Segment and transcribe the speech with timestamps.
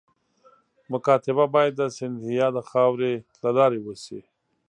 [0.91, 4.21] مکاتبه باید د سیندهیا د خاوري له لارې وشي.